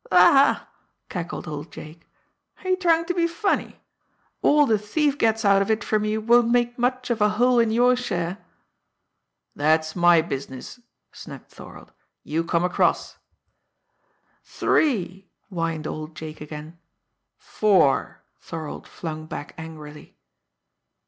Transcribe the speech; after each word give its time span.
"Ha, 0.11 0.17
ha!" 0.17 0.67
cackled 1.09 1.47
old 1.47 1.71
Jake. 1.71 2.09
"Are 2.63 2.69
you 2.71 2.75
trying 2.75 3.05
to 3.05 3.13
be 3.13 3.27
funny? 3.27 3.79
All 4.41 4.65
the 4.65 4.79
thief 4.79 5.15
gets 5.15 5.45
out 5.45 5.61
of 5.61 5.69
it 5.69 5.83
from 5.83 6.05
you 6.05 6.19
won't 6.19 6.49
make 6.49 6.79
much 6.79 7.11
of 7.11 7.21
a 7.21 7.29
hole 7.29 7.59
in 7.59 7.69
your 7.69 7.95
share!" 7.95 8.39
"That's 9.55 9.95
my 9.95 10.23
business!" 10.23 10.79
snapped 11.11 11.51
Thorold. 11.51 11.93
"You 12.23 12.43
come 12.43 12.63
across!" 12.63 13.19
"Three!" 14.43 15.29
whined 15.49 15.85
old 15.85 16.15
Jake 16.15 16.41
again. 16.41 16.79
"Four!" 17.37 18.23
Thorold 18.39 18.87
flung 18.87 19.27
back 19.27 19.53
angrily. 19.55 20.17